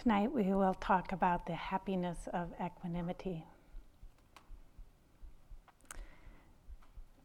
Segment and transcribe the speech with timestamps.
[0.00, 3.44] Tonight we will talk about the happiness of equanimity.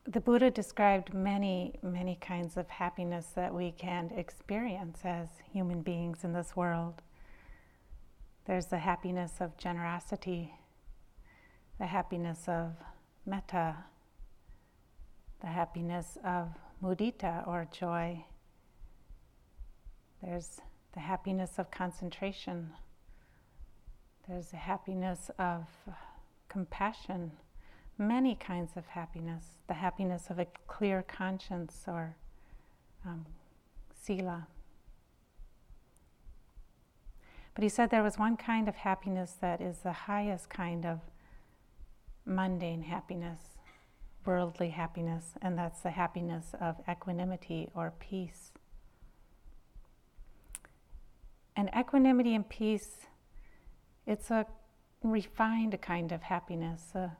[0.05, 6.23] The Buddha described many, many kinds of happiness that we can experience as human beings
[6.23, 7.03] in this world.
[8.45, 10.55] There's the happiness of generosity,
[11.77, 12.71] the happiness of
[13.23, 13.75] metta,
[15.41, 16.49] the happiness of
[16.81, 18.25] mudita or joy.
[20.23, 20.59] There's
[20.93, 22.71] the happiness of concentration.
[24.27, 25.65] There's the happiness of
[26.47, 27.31] compassion,
[27.97, 32.15] many kinds of happiness, the happiness of a clear conscience or
[33.05, 33.25] um,
[33.93, 34.47] sila.
[37.55, 41.01] But he said there was one kind of happiness that is the highest kind of
[42.25, 43.57] mundane happiness,
[44.25, 48.51] worldly happiness, and that's the happiness of equanimity or peace.
[51.55, 53.07] And equanimity and peace,
[54.07, 54.45] it's a
[55.03, 57.15] refined kind of happiness, a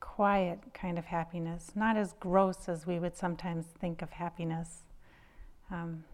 [0.00, 4.82] quiet kind of happiness, not as gross as we would sometimes think of happiness.
[5.70, 6.04] Um,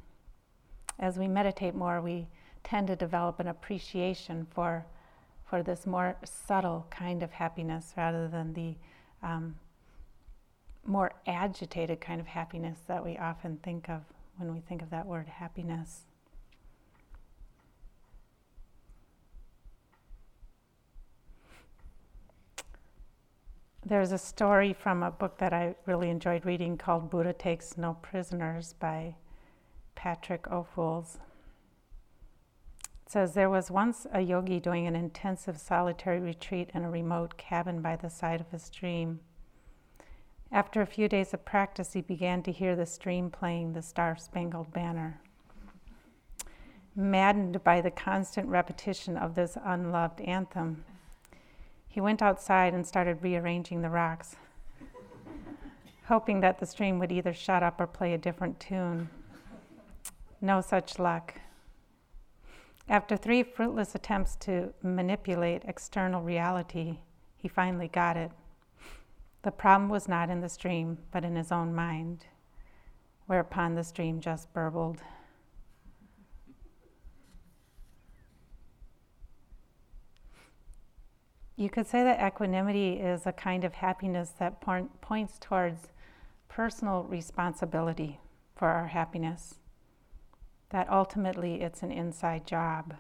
[0.99, 2.29] as we meditate more, we
[2.65, 4.87] tend to develop an appreciation for,
[5.45, 8.75] for this more subtle kind of happiness rather than the
[9.23, 9.55] um,
[10.87, 14.03] more agitated kind of happiness that we often think of
[14.37, 16.03] when we think of that word happiness.
[23.87, 27.95] There's a story from a book that I really enjoyed reading called Buddha Takes No
[28.03, 29.15] Prisoners by
[29.95, 31.19] Patrick O'Fools.
[33.07, 37.39] It says there was once a yogi doing an intensive solitary retreat in a remote
[37.39, 39.21] cabin by the side of a stream.
[40.51, 44.17] After a few days of practice, he began to hear the stream playing the Star
[44.17, 45.21] Spangled Banner.
[46.97, 50.85] Maddened by the constant repetition of this unloved anthem,
[51.99, 54.37] he went outside and started rearranging the rocks,
[56.05, 59.09] hoping that the stream would either shut up or play a different tune.
[60.41, 61.41] No such luck.
[62.89, 66.99] After three fruitless attempts to manipulate external reality,
[67.37, 68.31] he finally got it.
[69.43, 72.27] The problem was not in the stream, but in his own mind,
[73.27, 75.03] whereupon the stream just burbled.
[81.59, 85.89] You could say that equanimity is a kind of happiness that point, points towards
[86.49, 88.21] personal responsibility
[88.55, 89.57] for our happiness,
[90.71, 92.95] that ultimately it's an inside job.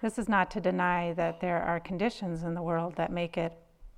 [0.00, 3.52] This is not to deny that there are conditions in the world that make it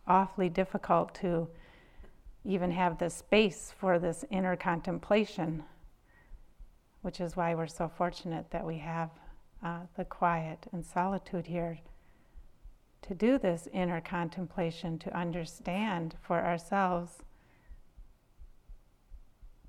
[0.09, 1.47] awfully difficult to
[2.45, 5.63] even have the space for this inner contemplation,
[7.03, 9.11] which is why we're so fortunate that we have
[9.63, 11.79] uh, the quiet and solitude here
[13.03, 17.19] to do this inner contemplation, to understand for ourselves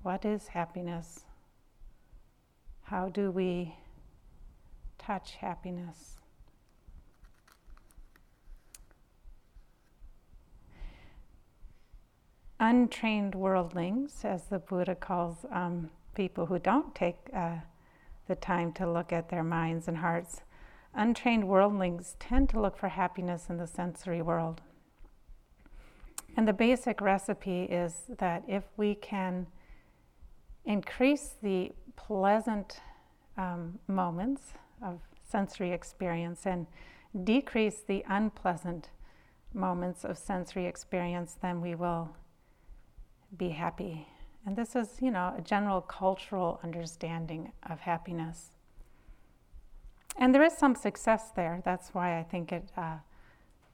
[0.02, 1.24] what is happiness?
[2.82, 3.74] How do we
[4.98, 6.16] touch happiness?
[12.60, 17.56] Untrained worldlings, as the Buddha calls um, people who don't take uh,
[18.28, 20.42] the time to look at their minds and hearts,
[20.94, 24.62] untrained worldlings tend to look for happiness in the sensory world.
[26.36, 29.46] And the basic recipe is that if we can
[30.64, 32.80] increase the pleasant
[33.36, 34.42] um, moments
[34.82, 36.66] of sensory experience and
[37.22, 38.90] decrease the unpleasant
[39.52, 42.08] moments of sensory experience, then we will
[43.36, 44.06] be happy.
[44.46, 48.50] And this is, you know, a general cultural understanding of happiness.
[50.16, 51.60] And there is some success there.
[51.64, 52.98] That's why I think it uh,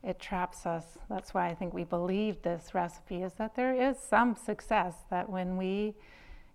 [0.02, 0.96] it traps us.
[1.10, 4.94] That's why I think we believe this recipe is that there is some success.
[5.10, 5.94] That when we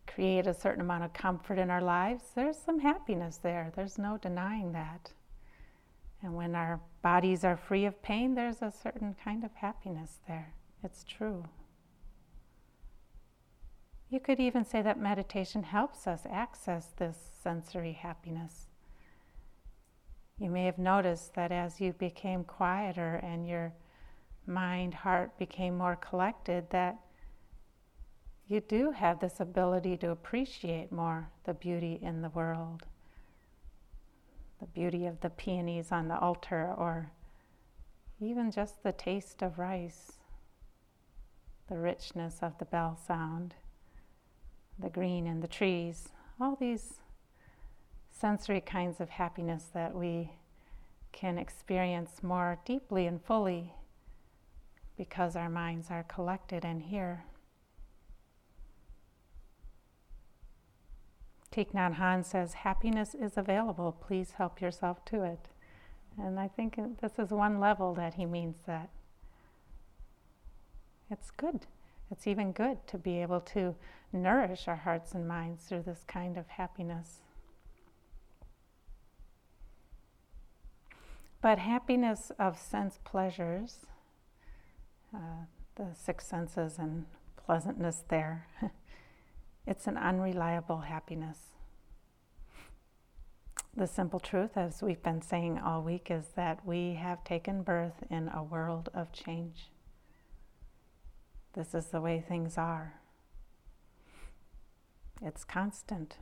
[0.07, 3.72] create a certain amount of comfort in our lives, there's some happiness there.
[3.76, 5.11] There's no denying that.
[6.23, 10.53] And when our bodies are free of pain, there's a certain kind of happiness there.
[10.84, 11.46] It's true.
[14.09, 18.67] You could even say that meditation helps us access this sensory happiness.
[20.37, 23.73] You may have noticed that as you became quieter and your
[24.46, 26.97] mind, heart became more collected, that
[28.47, 32.84] you do have this ability to appreciate more the beauty in the world.
[34.59, 37.11] The beauty of the peonies on the altar, or
[38.20, 40.14] even just the taste of rice,
[41.70, 43.55] the richness of the bell sound,
[44.78, 46.09] the green in the trees,
[46.40, 46.99] all these
[48.17, 50.32] sensory kinds of happiness that we
[51.12, 53.73] can experience more deeply and fully
[54.97, 57.26] because our minds are collected and here.
[61.52, 65.47] Thich Nhat says, Happiness is available, please help yourself to it.
[66.17, 68.90] And I think this is one level that he means that.
[71.09, 71.66] It's good.
[72.12, 73.76] It's even good to be able to
[74.12, 77.22] nourish our hearts and minds through this kind of happiness.
[81.45, 83.85] But happiness of sense pleasures,
[85.13, 85.45] uh,
[85.75, 87.05] the six senses and
[87.37, 88.47] pleasantness there,
[89.67, 91.37] it's an unreliable happiness.
[93.77, 98.01] The simple truth, as we've been saying all week, is that we have taken birth
[98.09, 99.69] in a world of change.
[101.53, 102.95] This is the way things are.
[105.21, 106.17] It's constant.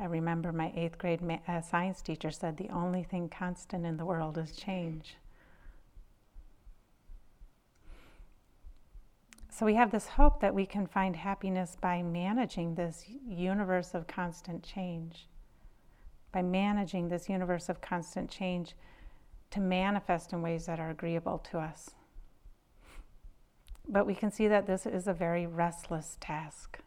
[0.00, 3.98] I remember my eighth grade ma- uh, science teacher said the only thing constant in
[3.98, 5.16] the world is change.
[9.50, 14.06] So we have this hope that we can find happiness by managing this universe of
[14.06, 15.28] constant change,
[16.32, 18.74] by managing this universe of constant change
[19.50, 21.90] to manifest in ways that are agreeable to us.
[23.86, 26.78] But we can see that this is a very restless task.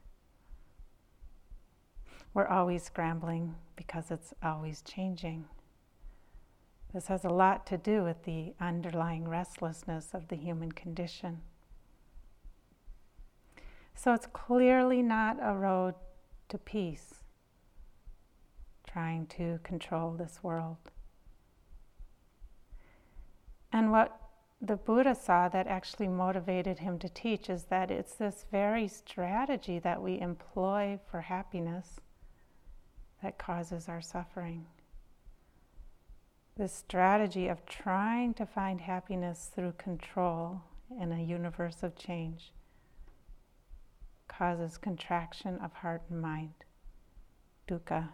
[2.34, 5.46] We're always scrambling because it's always changing.
[6.94, 11.42] This has a lot to do with the underlying restlessness of the human condition.
[13.96, 15.94] So it's clearly not a road
[16.50, 17.16] to peace,
[18.88, 20.78] trying to control this world.
[23.72, 24.20] And what
[24.62, 29.78] the Buddha saw that actually motivated him to teach is that it's this very strategy
[29.80, 32.00] that we employ for happiness
[33.24, 34.66] that causes our suffering.
[36.56, 40.62] This strategy of trying to find happiness through control
[41.02, 42.52] in a universe of change
[44.28, 46.54] causes contraction of heart and mind,
[47.68, 48.10] dukkha,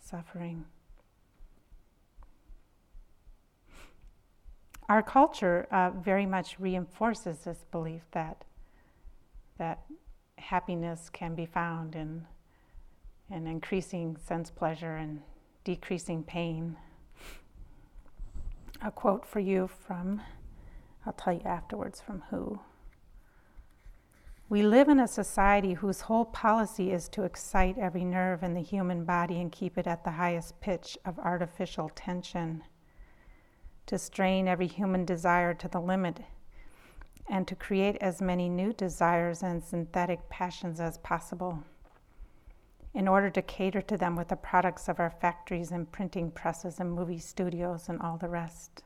[0.00, 0.64] suffering.
[4.88, 8.44] our culture uh, very much reinforces this belief that
[9.58, 9.80] that
[10.38, 12.24] happiness can be found in
[13.30, 15.20] in increasing sense pleasure and
[15.64, 16.76] decreasing pain.
[18.82, 20.20] A quote for you from
[21.04, 22.60] I'll tell you afterwards from who.
[24.48, 28.60] We live in a society whose whole policy is to excite every nerve in the
[28.60, 32.62] human body and keep it at the highest pitch of artificial tension
[33.86, 36.20] to strain every human desire to the limit
[37.28, 41.64] and to create as many new desires and synthetic passions as possible
[42.96, 46.80] in order to cater to them with the products of our factories and printing presses
[46.80, 48.82] and movie studios and all the rest.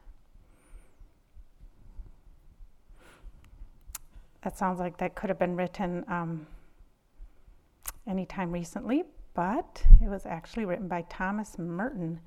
[4.43, 6.47] That sounds like that could have been written um,
[8.07, 12.21] anytime recently, but it was actually written by Thomas Merton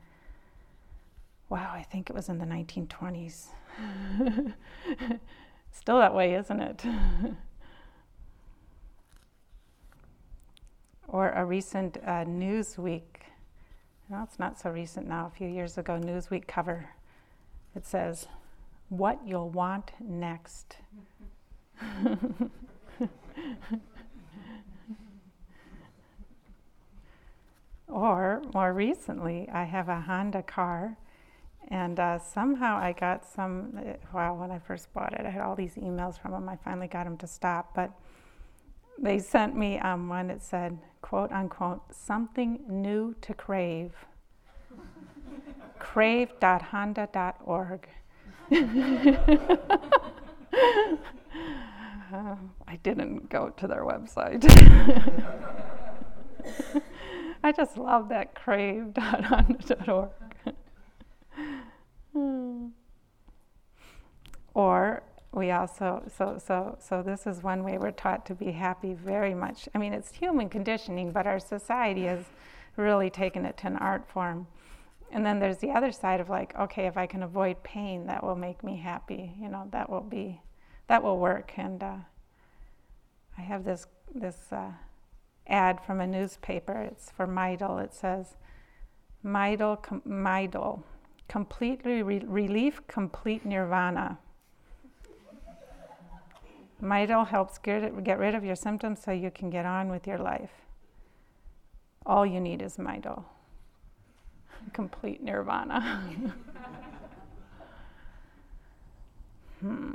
[1.53, 3.45] wow, I think it was in the 1920s.
[5.71, 6.83] Still that way, isn't it?
[11.07, 13.01] or a recent uh, Newsweek,
[14.09, 16.89] well, it's not so recent now, a few years ago, Newsweek cover.
[17.75, 18.27] It says,
[18.89, 20.77] What You'll Want Next.
[27.87, 30.97] or more recently, I have a Honda car
[31.69, 35.41] and uh, somehow I got some, uh, wow, when I first bought it, I had
[35.41, 36.49] all these emails from them.
[36.49, 37.73] I finally got them to stop.
[37.73, 37.91] But
[38.99, 40.77] they sent me um, one that said,
[41.13, 43.93] quote unquote, something new to crave.
[45.77, 47.87] crave.honda.org.
[52.11, 52.11] uh,
[52.67, 54.43] I didn't go to their website.
[57.43, 60.09] I just love that crave.honda.org.
[62.13, 62.69] Hmm.
[64.55, 65.03] Or
[65.33, 69.33] we also so so so this is one way we're taught to be happy very
[69.33, 69.67] much.
[69.73, 72.25] I mean, it's human conditioning, but our society has
[72.77, 74.47] really taken it to an art form.
[75.11, 78.23] And then there's the other side of like, okay, if I can avoid pain, that
[78.23, 79.33] will make me happy.
[79.39, 80.41] You know, that will be
[80.87, 81.53] that will work.
[81.57, 81.97] And uh,
[83.37, 84.71] I have this this uh,
[85.47, 86.73] ad from a newspaper.
[86.81, 87.83] It's for Midol.
[87.83, 88.35] It says,
[89.25, 90.83] Midol, com- Midol
[91.27, 94.19] completely re- relief, complete nirvana.
[96.83, 100.17] Midol helps get, get rid of your symptoms so you can get on with your
[100.17, 100.51] life.
[102.05, 103.23] all you need is Midol.
[104.73, 106.03] Complete nirvana.
[109.61, 109.93] hmm.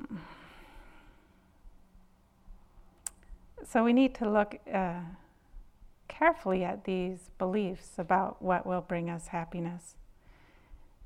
[3.63, 5.01] So we need to look uh,
[6.09, 9.97] carefully at these beliefs about what will bring us happiness.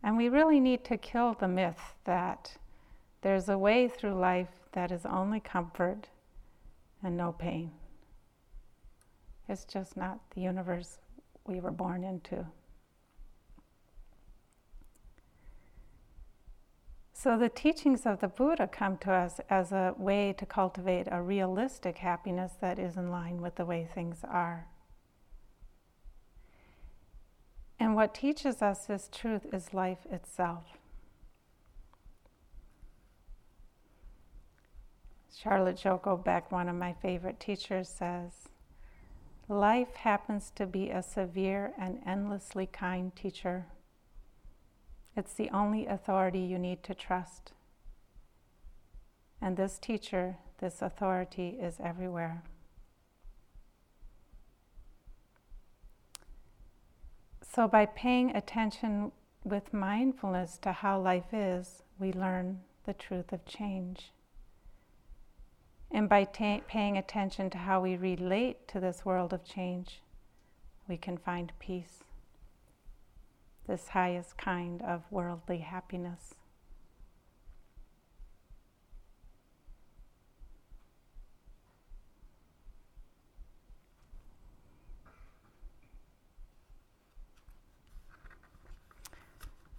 [0.01, 2.57] And we really need to kill the myth that
[3.23, 6.09] there's a way through life that is only comfort
[7.03, 7.71] and no pain.
[9.49, 10.99] It's just not the universe
[11.47, 12.47] we were born into.
[17.13, 21.23] So, the teachings of the Buddha come to us as a way to cultivate a
[21.23, 24.67] realistic happiness that is in line with the way things are.
[27.79, 30.79] And what teaches us this truth is life itself.
[35.35, 38.49] Charlotte Joko Beck, one of my favorite teachers, says,
[39.49, 43.67] Life happens to be a severe and endlessly kind teacher.
[45.17, 47.53] It's the only authority you need to trust.
[49.41, 52.45] And this teacher, this authority, is everywhere.
[57.43, 59.13] So, by paying attention
[59.45, 64.13] with mindfulness to how life is, we learn the truth of change.
[65.95, 70.01] And by ta- paying attention to how we relate to this world of change,
[70.89, 72.03] we can find peace,
[73.67, 76.35] this highest kind of worldly happiness.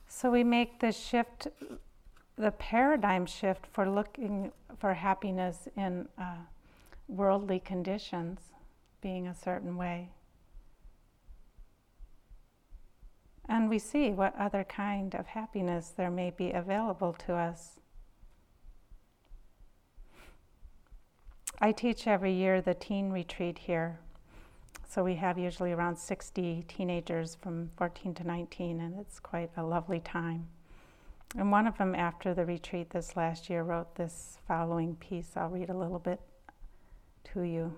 [0.07, 1.47] So we make the shift,
[2.37, 6.35] the paradigm shift for looking for happiness in uh,
[7.07, 8.39] worldly conditions
[9.01, 10.09] being a certain way.
[13.47, 17.79] And we see what other kind of happiness there may be available to us.
[21.59, 23.99] I teach every year the teen retreat here
[24.93, 29.63] so we have usually around 60 teenagers from 14 to 19, and it's quite a
[29.63, 30.49] lovely time.
[31.35, 35.31] And one of them, after the retreat this last year, wrote this following piece.
[35.35, 36.19] I'll read a little bit
[37.33, 37.73] to you.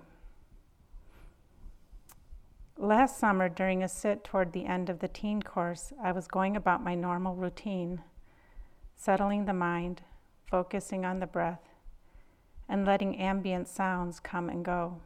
[2.77, 6.57] Last summer, during a sit toward the end of the teen course, I was going
[6.57, 8.01] about my normal routine,
[8.97, 10.01] settling the mind,
[10.51, 11.69] focusing on the breath,
[12.67, 14.97] and letting ambient sounds come and go.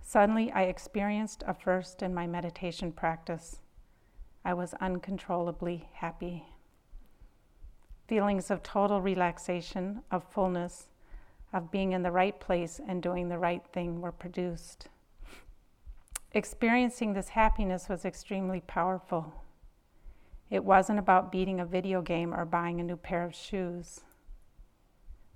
[0.00, 3.60] Suddenly, I experienced a first in my meditation practice.
[4.42, 6.44] I was uncontrollably happy.
[8.06, 10.90] Feelings of total relaxation, of fullness,
[11.52, 14.88] of being in the right place and doing the right thing were produced.
[16.32, 19.42] Experiencing this happiness was extremely powerful.
[20.50, 24.02] It wasn't about beating a video game or buying a new pair of shoes,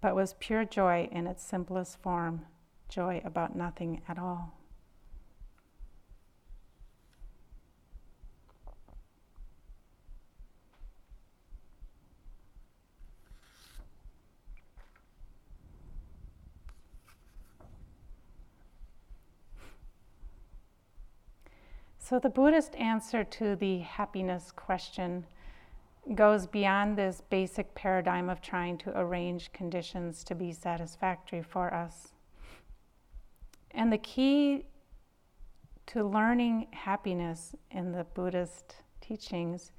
[0.00, 2.47] but was pure joy in its simplest form
[2.89, 4.60] joy about nothing at all.
[22.11, 25.25] So, the Buddhist answer to the happiness question
[26.17, 32.09] goes beyond this basic paradigm of trying to arrange conditions to be satisfactory for us.
[33.71, 34.64] And the key
[35.87, 39.71] to learning happiness in the Buddhist teachings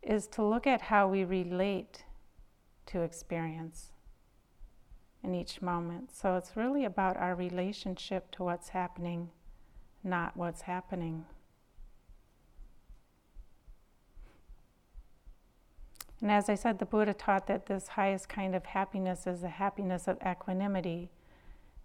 [0.00, 2.02] is to look at how we relate
[2.86, 3.92] to experience
[5.22, 6.16] in each moment.
[6.16, 9.28] So, it's really about our relationship to what's happening
[10.06, 11.26] not what's happening.
[16.22, 19.48] And as I said, the Buddha taught that this highest kind of happiness is the
[19.48, 21.10] happiness of equanimity,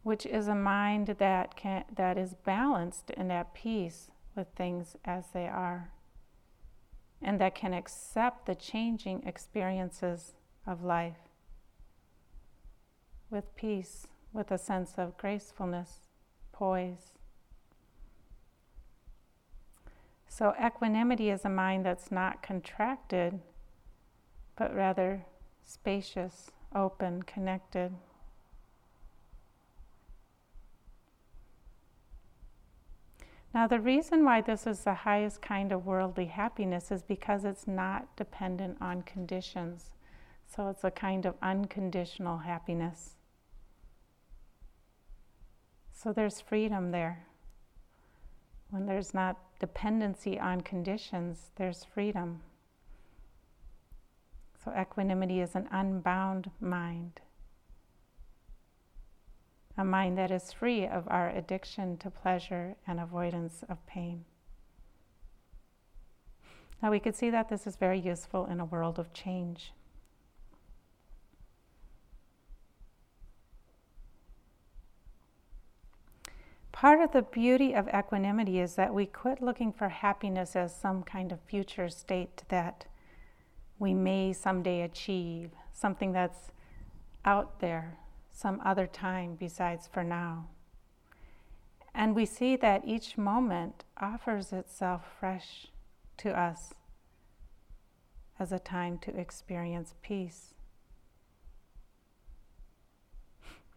[0.04, 5.26] which is a mind that can, that is balanced and at peace with things as
[5.34, 5.92] they are,
[7.22, 10.34] and that can accept the changing experiences
[10.66, 11.18] of life
[13.30, 16.00] with peace, with a sense of gracefulness,
[16.52, 17.14] poise,
[20.34, 23.42] So, equanimity is a mind that's not contracted,
[24.56, 25.26] but rather
[25.62, 27.92] spacious, open, connected.
[33.54, 37.68] Now, the reason why this is the highest kind of worldly happiness is because it's
[37.68, 39.92] not dependent on conditions.
[40.48, 43.16] So, it's a kind of unconditional happiness.
[45.92, 47.26] So, there's freedom there
[48.70, 52.42] When there's not dependency on conditions, there's freedom.
[54.66, 57.22] So, equanimity is an unbound mind,
[59.78, 64.26] a mind that is free of our addiction to pleasure and avoidance of pain.
[66.82, 69.74] Now, we could see that this is very useful in a world of change.
[76.82, 81.04] Part of the beauty of equanimity is that we quit looking for happiness as some
[81.04, 82.86] kind of future state that
[83.78, 86.50] we may someday achieve, something that's
[87.24, 88.00] out there
[88.32, 90.48] some other time besides for now.
[91.94, 95.68] And we see that each moment offers itself fresh
[96.18, 96.74] to us
[98.40, 100.56] as a time to experience peace.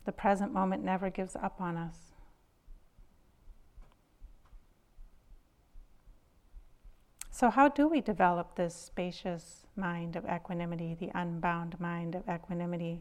[0.06, 2.13] The present moment never gives up on us.
[7.34, 13.00] So, how do we develop this spacious mind of equanimity, the unbound mind of equanimity?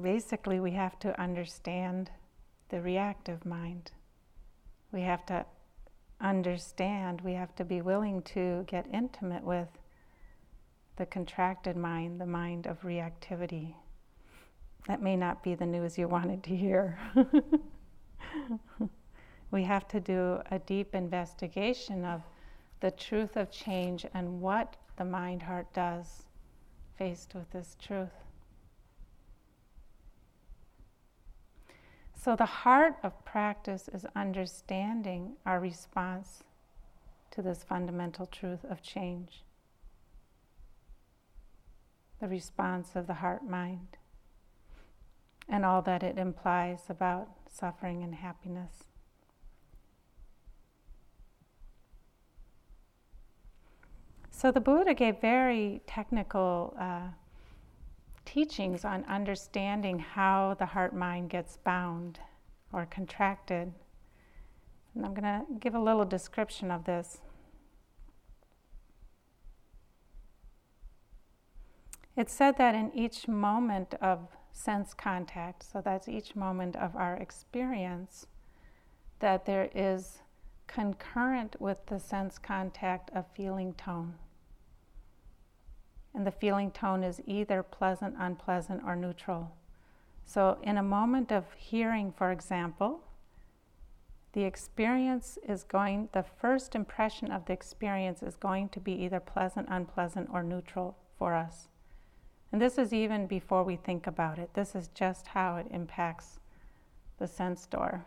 [0.00, 2.10] Basically, we have to understand
[2.70, 3.90] the reactive mind.
[4.90, 5.44] We have to
[6.22, 9.68] understand, we have to be willing to get intimate with
[10.96, 13.74] the contracted mind, the mind of reactivity.
[14.86, 16.98] That may not be the news you wanted to hear.
[19.50, 22.22] we have to do a deep investigation of
[22.80, 26.26] the truth of change and what the mind heart does
[26.96, 28.10] faced with this truth.
[32.14, 36.42] So, the heart of practice is understanding our response
[37.32, 39.44] to this fundamental truth of change,
[42.20, 43.98] the response of the heart mind
[45.48, 48.84] and all that it implies about suffering and happiness.
[54.30, 57.08] So the Buddha gave very technical uh,
[58.26, 62.18] teachings on understanding how the heart mind gets bound
[62.70, 63.72] or contracted.
[64.94, 67.22] And I'm going to give a little description of this.
[72.14, 77.14] It's said that in each moment of sense contact, so that's each moment of our
[77.16, 78.26] experience,
[79.20, 80.22] that there is
[80.66, 84.14] concurrent with the sense contact a feeling tone.
[86.14, 89.52] And the feeling tone is either pleasant, unpleasant, or neutral.
[90.24, 93.02] So, in a moment of hearing, for example,
[94.32, 99.20] the experience is going, the first impression of the experience is going to be either
[99.20, 101.68] pleasant, unpleasant, or neutral for us.
[102.52, 104.54] And this is even before we think about it.
[104.54, 106.38] This is just how it impacts
[107.18, 108.04] the sense door.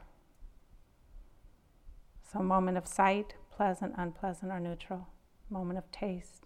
[2.32, 5.08] So, moment of sight, pleasant, unpleasant, or neutral.
[5.50, 6.46] Moment of taste,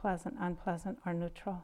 [0.00, 1.62] pleasant, unpleasant, or neutral.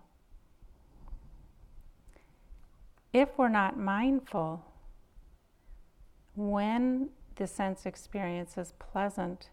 [3.12, 4.62] If we're not mindful,
[6.34, 9.48] when the sense experience is pleasant,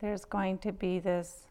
[0.00, 1.46] there's going to be this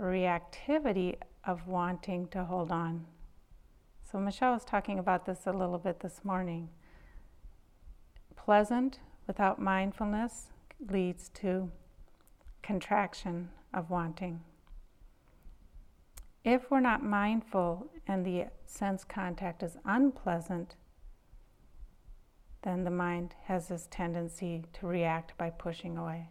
[0.00, 3.06] reactivity of wanting to hold on.
[4.10, 6.68] So, Michelle was talking about this a little bit this morning.
[8.36, 10.48] Pleasant without mindfulness
[10.90, 11.70] leads to
[12.62, 14.40] contraction of wanting.
[16.44, 20.74] If we're not mindful and the sense contact is unpleasant,
[22.62, 26.28] then the mind has this tendency to react by pushing away.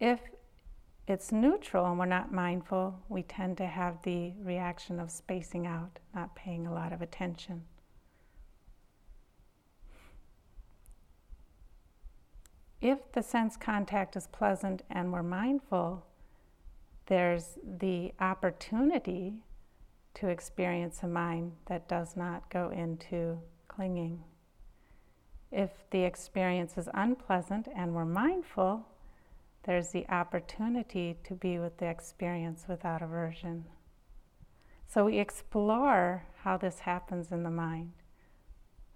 [0.00, 0.20] If
[1.08, 5.98] it's neutral and we're not mindful, we tend to have the reaction of spacing out,
[6.14, 7.64] not paying a lot of attention.
[12.80, 16.06] If the sense contact is pleasant and we're mindful,
[17.06, 19.34] there's the opportunity
[20.14, 24.22] to experience a mind that does not go into clinging.
[25.50, 28.86] If the experience is unpleasant and we're mindful,
[29.68, 33.66] there's the opportunity to be with the experience without aversion.
[34.86, 37.92] So we explore how this happens in the mind.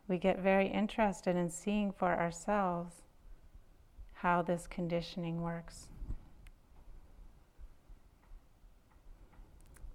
[0.09, 3.03] We get very interested in seeing for ourselves
[4.15, 5.89] how this conditioning works.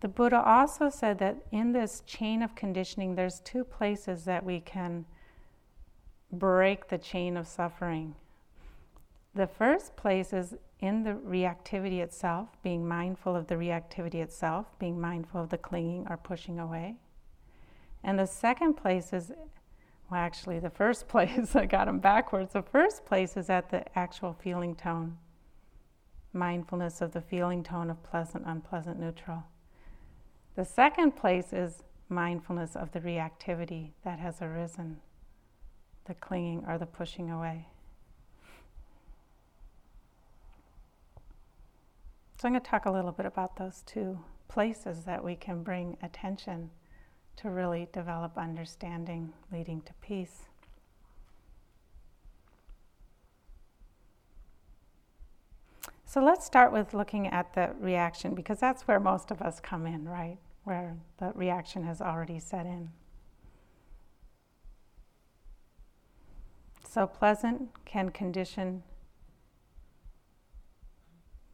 [0.01, 4.59] The Buddha also said that in this chain of conditioning, there's two places that we
[4.59, 5.05] can
[6.31, 8.13] break the chain of suffering.
[9.33, 14.99] The first place is in the reactivity itself, being mindful of the reactivity itself, being
[14.99, 16.95] mindful of the clinging or pushing away.
[18.03, 19.31] And the second place is,
[20.09, 22.53] well, actually, the first place, I got them backwards.
[22.53, 25.17] The first place is at the actual feeling tone
[26.33, 29.43] mindfulness of the feeling tone of pleasant, unpleasant, neutral.
[30.55, 34.99] The second place is mindfulness of the reactivity that has arisen,
[36.05, 37.67] the clinging or the pushing away.
[42.39, 45.63] So, I'm going to talk a little bit about those two places that we can
[45.63, 46.69] bring attention
[47.38, 50.43] to really develop understanding leading to peace.
[56.10, 59.86] So let's start with looking at the reaction because that's where most of us come
[59.86, 60.38] in, right?
[60.63, 62.89] Where the reaction has already set in.
[66.89, 68.84] So pleasant can condition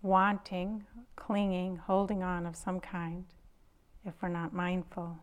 [0.04, 0.84] wanting,
[1.16, 3.26] clinging, holding on of some kind
[4.06, 5.18] if we're not mindful.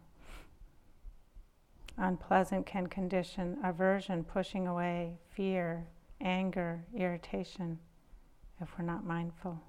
[1.98, 5.86] Unpleasant can condition aversion, pushing away, fear,
[6.20, 7.78] anger, irritation
[8.60, 9.60] if we're not mindful.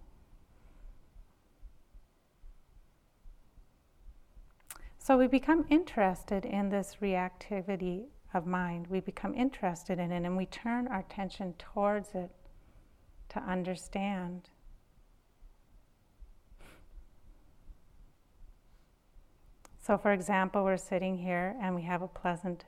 [4.97, 8.87] So we become interested in this reactivity of mind.
[8.87, 12.31] We become interested in it and we turn our attention towards it
[13.29, 14.50] to understand.
[19.81, 22.65] So, for example, we're sitting here and we have a pleasant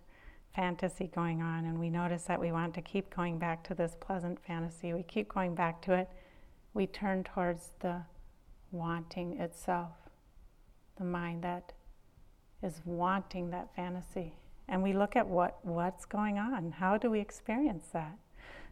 [0.56, 3.96] fantasy going on, and we notice that we want to keep going back to this
[4.00, 4.94] pleasant fantasy.
[4.94, 6.10] We keep going back to it.
[6.74, 8.02] We turn towards the
[8.72, 9.92] wanting itself,
[10.98, 11.74] the mind that
[12.62, 14.34] is wanting that fantasy.
[14.68, 16.72] And we look at what, what's going on.
[16.72, 18.18] How do we experience that?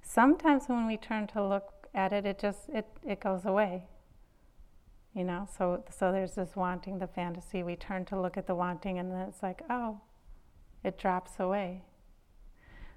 [0.01, 3.84] Sometimes when we turn to look at it, it just it, it goes away.
[5.13, 7.63] You know, so so there's this wanting, the fantasy.
[7.63, 10.02] We turn to look at the wanting, and then it's like, oh,
[10.84, 11.84] it drops away.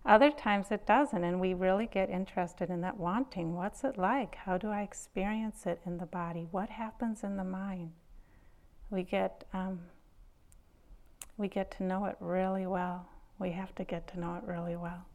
[0.06, 3.54] Other times it doesn't, and we really get interested in that wanting.
[3.54, 4.34] What's it like?
[4.34, 6.46] How do I experience it in the body?
[6.50, 7.92] What happens in the mind?
[8.90, 9.80] We get um,
[11.36, 13.08] we get to know it really well.
[13.38, 15.06] We have to get to know it really well.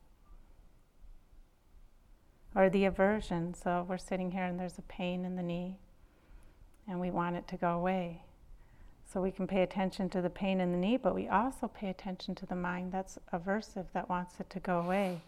[2.55, 3.53] Or the aversion.
[3.53, 5.77] So we're sitting here and there's a pain in the knee,
[6.89, 8.23] and we want it to go away.
[9.06, 11.89] So we can pay attention to the pain in the knee, but we also pay
[11.89, 15.21] attention to the mind that's aversive, that wants it to go away.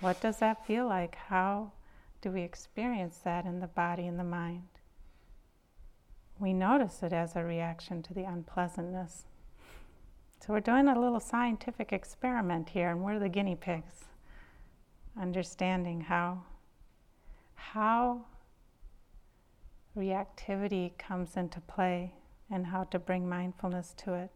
[0.00, 1.14] What does that feel like?
[1.14, 1.72] How
[2.20, 4.68] do we experience that in the body and the mind?
[6.38, 9.24] We notice it as a reaction to the unpleasantness.
[10.40, 14.04] So we're doing a little scientific experiment here, and we're the guinea pigs,
[15.20, 16.44] understanding how
[17.56, 18.24] how
[19.98, 22.14] reactivity comes into play
[22.48, 24.30] and how to bring mindfulness to it.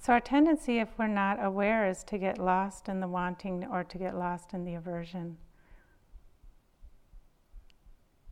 [0.00, 3.84] So, our tendency, if we're not aware, is to get lost in the wanting or
[3.84, 5.36] to get lost in the aversion.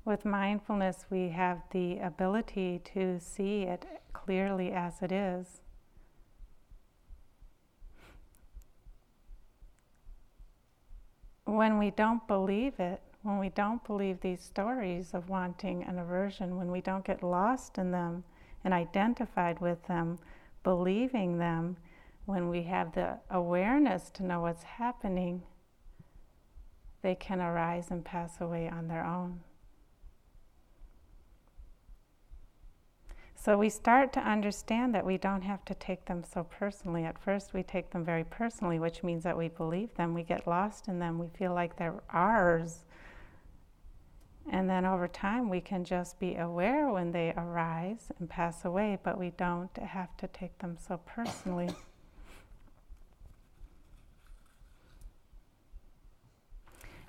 [0.06, 5.60] With mindfulness, we have the ability to see it clearly as it is.
[11.46, 16.56] when we don't believe it, when we don't believe these stories of wanting and aversion,
[16.56, 18.24] when we don't get lost in them
[18.64, 20.18] and identified with them,
[20.62, 21.76] believing them,
[22.26, 25.42] when we have the awareness to know what's happening,
[27.02, 29.40] they can arise and pass away on their own.
[33.46, 37.04] So we start to understand that we don't have to take them so personally.
[37.04, 40.48] At first, we take them very personally, which means that we believe them, we get
[40.48, 42.82] lost in them, we feel like they're ours.
[44.50, 48.98] And then over time, we can just be aware when they arise and pass away,
[49.04, 51.70] but we don't have to take them so personally.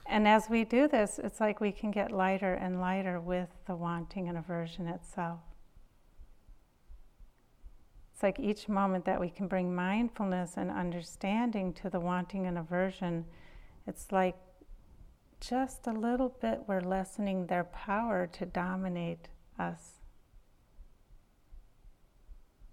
[0.06, 3.76] And as we do this, it's like we can get lighter and lighter with the
[3.76, 5.47] wanting and aversion itself.
[8.18, 12.58] It's like each moment that we can bring mindfulness and understanding to the wanting and
[12.58, 13.26] aversion,
[13.86, 14.36] it's like
[15.40, 19.28] just a little bit we're lessening their power to dominate
[19.60, 20.00] us.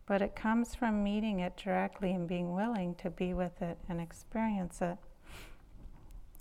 [0.06, 4.00] But it comes from meeting it directly and being willing to be with it and
[4.00, 4.96] experience it.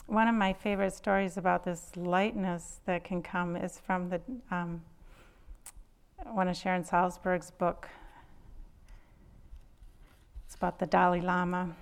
[0.05, 4.81] One of my favorite stories about this lightness that can come is from the um,
[6.31, 7.89] one of Sharon Salzberg's book,
[10.63, 11.75] about the Dalai Lama.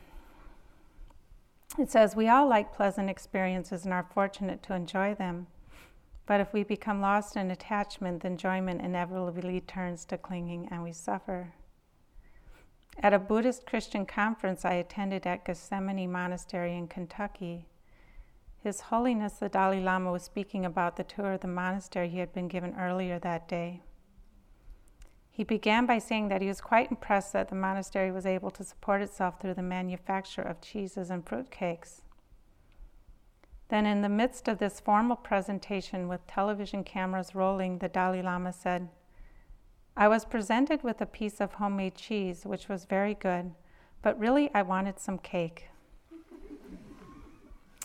[1.78, 5.46] It says, We all like pleasant experiences and are fortunate to enjoy them.
[6.26, 10.94] But if we become lost in attachment, the enjoyment inevitably turns to clinging and we
[10.94, 11.54] suffer.
[13.04, 17.68] At a Buddhist Christian conference I attended at Gethsemani Monastery in Kentucky,
[18.64, 22.34] His Holiness the Dalai Lama was speaking about the tour of the monastery he had
[22.34, 23.84] been given earlier that day.
[25.32, 28.66] He began by saying that he was quite impressed that the monastery was able to
[28.66, 32.02] support itself through the manufacture of cheeses and fruitcakes.
[33.70, 38.52] Then, in the midst of this formal presentation with television cameras rolling, the Dalai Lama
[38.52, 38.90] said,
[39.96, 43.52] I was presented with a piece of homemade cheese, which was very good,
[44.02, 45.70] but really I wanted some cake.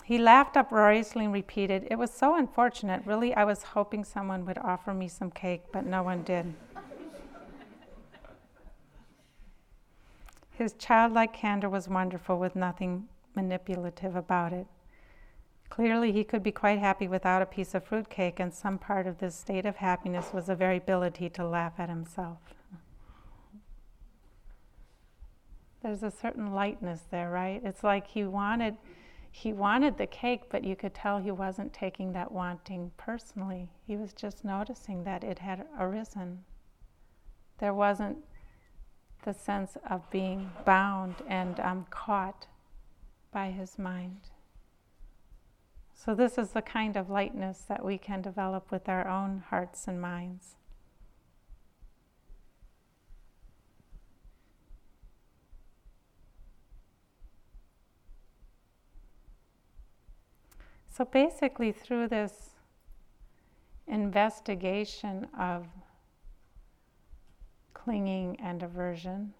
[0.03, 3.05] he laughed uproariously and repeated, It was so unfortunate.
[3.05, 6.53] Really, I was hoping someone would offer me some cake, but no one did.
[10.57, 14.65] His childlike candor was wonderful, with nothing manipulative about it.
[15.69, 19.19] Clearly, he could be quite happy without a piece of fruitcake, and some part of
[19.19, 22.39] this state of happiness was the very ability to laugh at himself.
[25.83, 27.61] There's a certain lightness there, right?
[27.63, 28.77] It's like he wanted
[29.29, 33.69] he wanted the cake, but you could tell he wasn't taking that wanting personally.
[33.85, 36.43] He was just noticing that it had arisen.
[37.59, 38.17] There wasn't
[39.23, 42.47] the sense of being bound and um, caught
[43.31, 44.29] by his mind.
[45.93, 49.87] So, this is the kind of lightness that we can develop with our own hearts
[49.87, 50.55] and minds.
[60.89, 62.51] So, basically, through this
[63.87, 65.67] investigation of
[67.87, 69.33] clinging and aversion.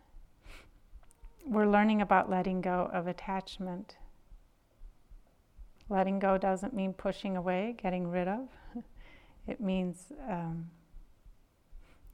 [1.45, 3.97] We're learning about letting go of attachment.
[5.89, 8.47] Letting go doesn't mean pushing away, getting rid of.
[9.47, 10.69] It means um,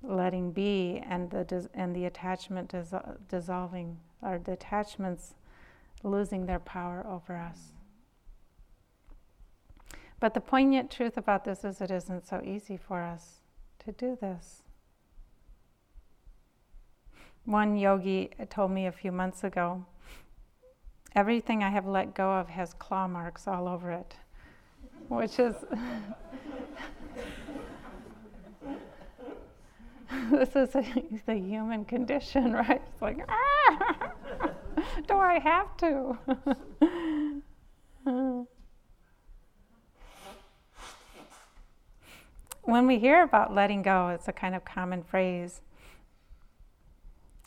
[0.03, 2.93] letting be and the, dis- and the attachment dis-
[3.27, 5.33] dissolving, or the attachments
[6.03, 7.73] losing their power over us.
[10.19, 13.39] But the poignant truth about this is it isn't so easy for us
[13.85, 14.62] to do this.
[17.45, 19.85] One yogi told me a few months ago
[21.15, 24.15] everything I have let go of has claw marks all over it,
[25.07, 25.55] which is.
[30.31, 30.83] this is a,
[31.25, 32.81] the human condition, right?
[32.91, 34.11] It's like, ah,
[35.07, 36.17] do I have to?
[42.63, 45.61] when we hear about letting go, it's a kind of common phrase.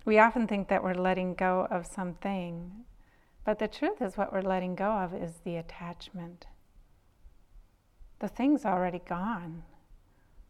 [0.06, 2.70] We often think that we're letting go of something,
[3.44, 6.46] but the truth is, what we're letting go of is the attachment.
[8.20, 9.64] The thing's already gone.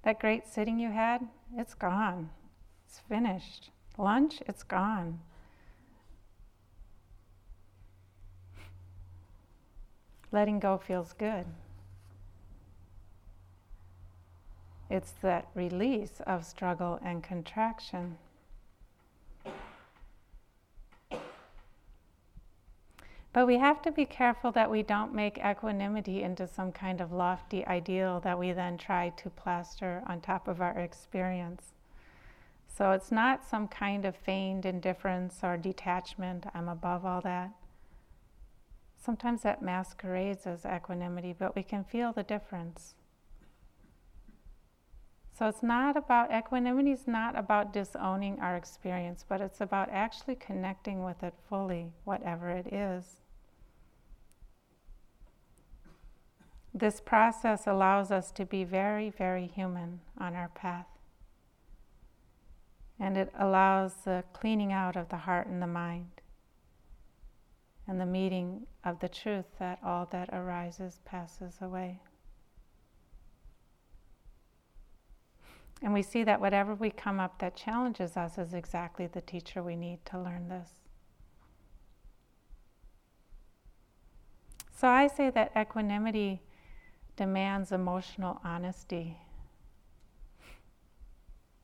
[0.03, 2.29] That great sitting you had, it's gone.
[2.87, 3.71] It's finished.
[3.97, 5.21] Lunch, it's gone.
[10.33, 11.47] Letting go feels good.
[14.91, 18.19] It's that release of struggle and contraction.
[23.37, 27.13] But we have to be careful that we don't make equanimity into some kind of
[27.13, 31.75] lofty ideal that we then try to plaster on top of our experience.
[32.67, 37.51] So it's not some kind of feigned indifference or detachment, I'm above all that.
[38.97, 42.95] Sometimes that masquerades as equanimity, but we can feel the difference.
[45.39, 50.37] So it's not about, equanimity is not about disowning our experience, but it's about actually
[50.37, 53.21] connecting with it fully, whatever it is.
[56.77, 60.89] This process allows us to be very, very human on our path.
[63.01, 66.21] And it allows the cleaning out of the heart and the mind
[67.89, 72.01] and the meeting of the truth that all that arises passes away.
[75.81, 79.63] And we see that whatever we come up that challenges us is exactly the teacher
[79.63, 80.69] we need to learn this.
[84.77, 86.43] So I say that equanimity
[87.17, 89.17] demands emotional honesty.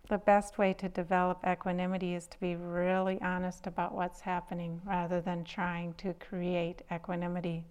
[0.09, 5.21] The best way to develop equanimity is to be really honest about what's happening rather
[5.21, 7.65] than trying to create equanimity.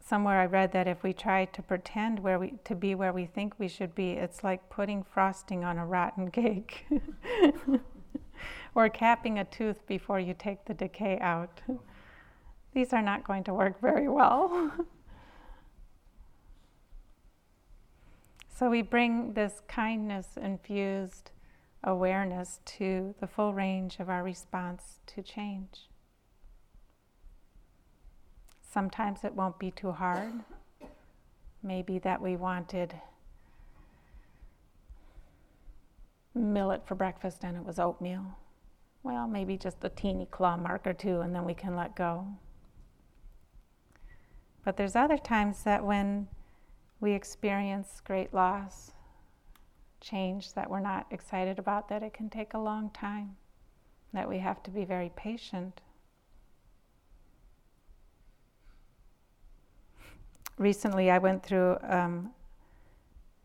[0.00, 3.24] Somewhere I read that if we try to pretend where we, to be where we
[3.24, 6.86] think we should be, it's like putting frosting on a rotten cake.
[8.74, 11.60] or capping a tooth before you take the decay out.
[12.74, 14.72] These are not going to work very well.
[18.56, 21.32] so we bring this kindness infused
[21.84, 25.88] awareness to the full range of our response to change.
[28.62, 30.32] Sometimes it won't be too hard.
[31.62, 32.94] Maybe that we wanted
[36.34, 38.24] millet for breakfast and it was oatmeal.
[39.02, 42.26] Well, maybe just a teeny claw mark or two and then we can let go.
[44.64, 46.28] But there's other times that when
[47.00, 48.92] we experience great loss,
[50.00, 53.36] change that we're not excited about, that it can take a long time,
[54.12, 55.80] that we have to be very patient.
[60.58, 62.30] Recently, I went through um,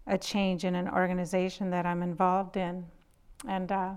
[0.06, 2.86] a change in an organization that I'm involved in.
[3.48, 3.94] And uh,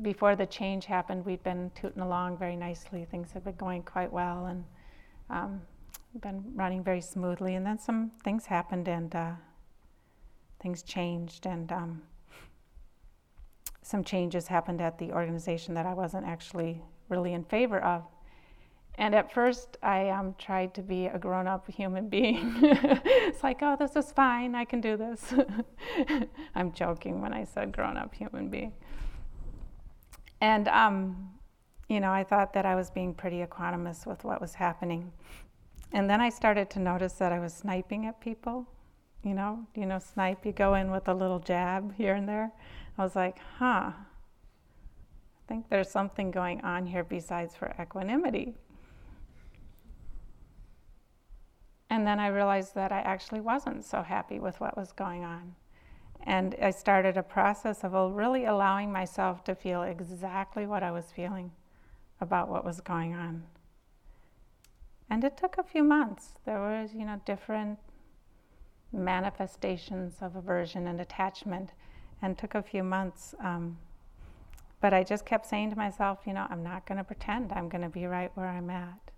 [0.00, 3.06] before the change happened, we'd been tooting along very nicely.
[3.10, 4.64] Things had been going quite well and
[5.30, 5.60] um,
[6.20, 7.54] been running very smoothly.
[7.54, 9.32] And then some things happened and uh,
[10.60, 11.46] things changed.
[11.46, 12.02] And um,
[13.82, 18.04] some changes happened at the organization that I wasn't actually really in favor of.
[18.98, 22.56] And at first, I um, tried to be a grown up human being.
[22.62, 25.32] it's like, oh, this is fine, I can do this.
[26.56, 28.72] I'm joking when I said grown up human being.
[30.40, 31.30] And, um,
[31.88, 35.12] you know, I thought that I was being pretty equanimous with what was happening.
[35.92, 38.66] And then I started to notice that I was sniping at people.
[39.24, 42.52] You know, you know, snipe, you go in with a little jab here and there.
[42.96, 43.94] I was like, huh, I
[45.48, 48.54] think there's something going on here besides for equanimity.
[51.90, 55.54] And then I realized that I actually wasn't so happy with what was going on.
[56.24, 61.10] And I started a process of really allowing myself to feel exactly what I was
[61.10, 61.50] feeling
[62.20, 63.44] about what was going on.
[65.10, 66.34] And it took a few months.
[66.44, 67.78] There was, you know, different
[68.92, 71.70] manifestations of aversion and attachment,
[72.20, 73.34] and took a few months.
[73.40, 73.78] Um,
[74.80, 77.68] but I just kept saying to myself, you know, I'm not going to pretend I'm
[77.68, 79.08] going to be right where I'm at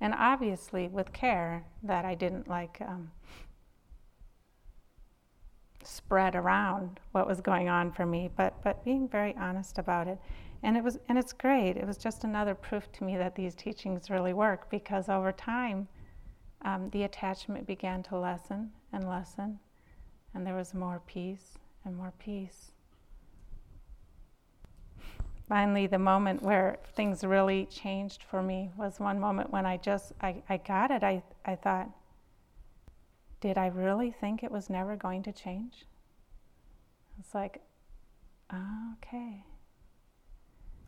[0.00, 3.10] and obviously with care that I didn't like um,
[5.84, 10.18] spread around what was going on for me, but but being very honest about it,
[10.62, 11.76] and it was and it's great.
[11.76, 15.88] It was just another proof to me that these teachings really work because over time,
[16.62, 19.58] um, the attachment began to lessen and lessen,
[20.34, 22.72] and there was more peace and more peace
[25.50, 30.12] finally the moment where things really changed for me was one moment when I just
[30.20, 31.02] I, I got it.
[31.02, 31.90] I, I thought,
[33.40, 35.86] did I really think it was never going to change?
[37.18, 37.60] It's like,
[38.54, 39.42] okay.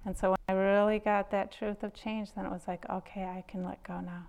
[0.05, 3.25] And so when I really got that truth of change, then it was like, okay,
[3.25, 4.29] I can let go now.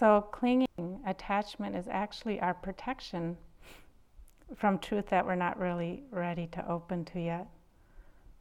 [0.00, 0.66] So, clinging,
[1.04, 3.36] attachment is actually our protection
[4.56, 7.48] from truth that we're not really ready to open to yet.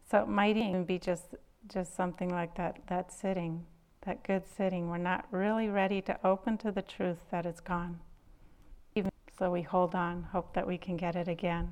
[0.09, 1.35] So, it might even be just,
[1.67, 3.65] just something like that, that sitting,
[4.05, 4.89] that good sitting.
[4.89, 7.99] We're not really ready to open to the truth that is gone.
[8.95, 11.71] Even so, we hold on, hope that we can get it again.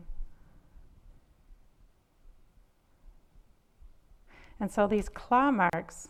[4.60, 6.10] And so, these claw marks,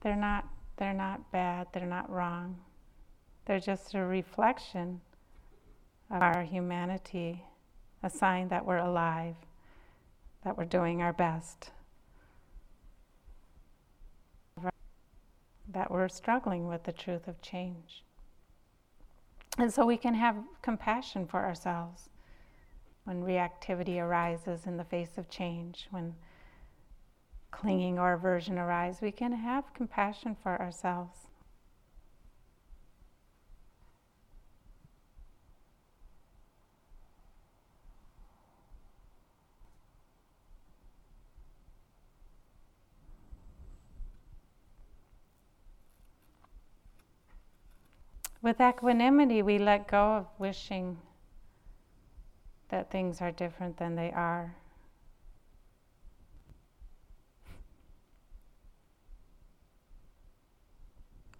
[0.00, 2.58] they're not they're not bad, they're not wrong.
[3.44, 5.00] They're just a reflection
[6.10, 7.44] of our humanity,
[8.02, 9.36] a sign that we're alive,
[10.44, 11.70] that we're doing our best,
[15.68, 18.04] that we're struggling with the truth of change.
[19.58, 22.08] And so we can have compassion for ourselves
[23.04, 26.14] when reactivity arises in the face of change, when
[27.50, 31.26] clinging or aversion arise, we can have compassion for ourselves.
[48.42, 50.98] With equanimity, we let go of wishing
[52.70, 54.56] that things are different than they are.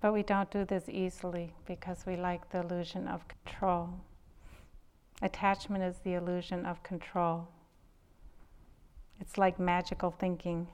[0.01, 3.89] But we don't do this easily because we like the illusion of control.
[5.23, 7.49] Attachment is the illusion of control.
[9.21, 10.69] It's like magical thinking.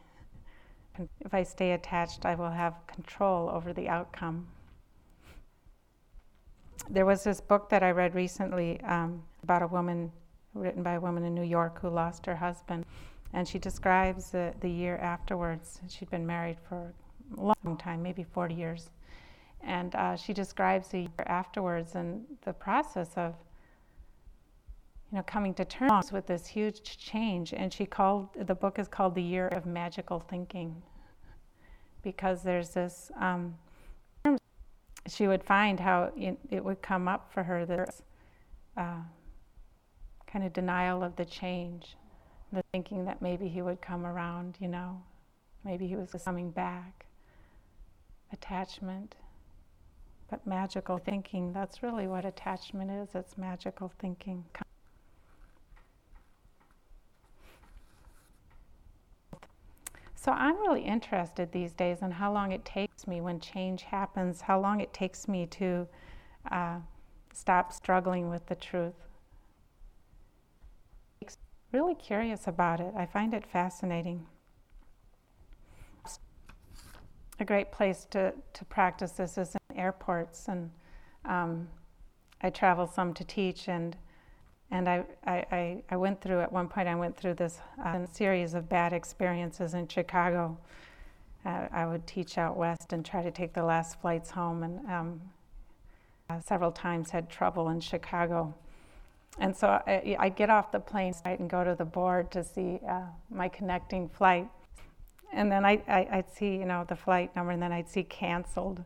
[1.20, 4.48] if I stay attached, I will have control over the outcome.
[6.90, 10.10] There was this book that I read recently um, about a woman,
[10.54, 12.86] written by a woman in New York who lost her husband.
[13.34, 15.82] And she describes the, the year afterwards.
[15.88, 16.94] She'd been married for
[17.36, 18.90] a long time, maybe 40 years.
[19.60, 23.34] And uh, she describes the year afterwards and the process of
[25.12, 27.52] you know, coming to terms with this huge change.
[27.52, 30.82] And she called the book is called The Year of Magical Thinking,
[32.02, 33.10] because there's this.
[33.20, 33.56] Um,
[35.10, 38.02] she would find how it, would come up for her this
[38.76, 39.02] uh,
[40.26, 41.96] kind of denial of the change,
[42.52, 45.00] the thinking that maybe he would come around, you know,
[45.64, 47.06] maybe he was just coming back,
[48.32, 49.14] attachment.
[50.30, 53.14] But magical thinking, that's really what attachment is.
[53.14, 54.44] It's magical thinking.
[60.28, 64.42] So I'm really interested these days in how long it takes me when change happens,
[64.42, 65.88] how long it takes me to
[66.52, 66.80] uh,
[67.32, 68.92] stop struggling with the truth.
[71.72, 72.92] Really curious about it.
[72.94, 74.26] I find it fascinating.
[77.40, 80.70] A great place to, to practice this is in airports, and
[81.24, 81.68] um,
[82.42, 83.96] I travel some to teach, and
[84.70, 88.54] and I, I, I went through, at one point, I went through this uh, series
[88.54, 90.58] of bad experiences in Chicago.
[91.44, 94.86] Uh, I would teach out west and try to take the last flights home, and
[94.90, 95.20] um,
[96.28, 98.54] uh, several times had trouble in Chicago.
[99.38, 102.80] And so I, I get off the plane and go to the board to see
[102.86, 104.48] uh, my connecting flight.
[105.32, 108.02] And then I, I, would see, you know, the flight number, and then I'd see
[108.02, 108.82] canceled.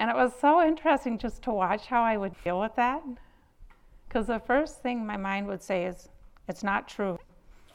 [0.00, 3.02] And it was so interesting just to watch how I would deal with that.
[4.10, 6.08] Because the first thing my mind would say is,
[6.48, 7.16] it's not true.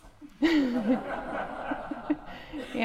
[0.41, 0.99] you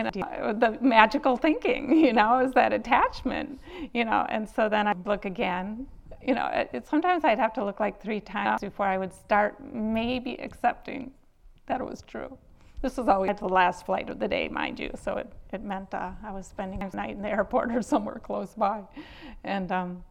[0.04, 0.12] know,
[0.52, 3.60] the magical thinking, you know, is that attachment,
[3.92, 5.88] you know, and so then I'd look again.
[6.24, 9.12] You know, it, it, sometimes I'd have to look like three times before I would
[9.12, 11.10] start maybe accepting
[11.66, 12.38] that it was true.
[12.82, 15.92] This was always the last flight of the day, mind you, so it, it meant
[15.92, 18.82] uh, I was spending a night in the airport or somewhere close by.
[19.42, 20.04] And um,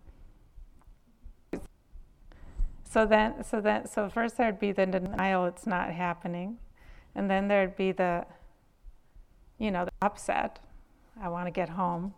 [2.90, 6.58] so then, so then, so first there'd be the denial it's not happening,
[7.14, 8.26] and then there'd be the,
[9.60, 10.60] you know, the upset.
[11.22, 12.16] I want to get home,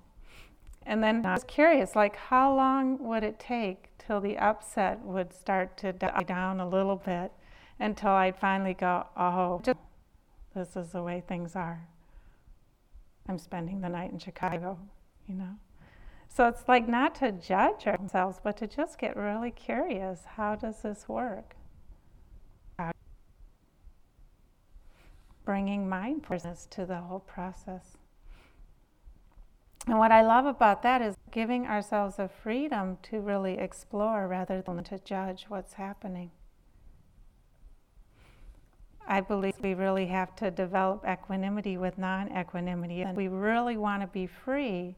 [0.85, 5.33] and then I was curious, like how long would it take till the upset would
[5.33, 7.31] start to die down a little bit,
[7.79, 9.61] until I'd finally go, oh,
[10.53, 11.87] this is the way things are.
[13.27, 14.77] I'm spending the night in Chicago,
[15.27, 15.55] you know.
[16.33, 20.81] So it's like not to judge ourselves, but to just get really curious how does
[20.81, 21.57] this work?
[25.43, 27.97] Bringing mindfulness to the whole process.
[29.87, 34.61] And what I love about that is giving ourselves a freedom to really explore rather
[34.61, 36.31] than to judge what's happening.
[39.05, 43.01] I believe we really have to develop equanimity with non equanimity.
[43.01, 44.95] And we really want to be free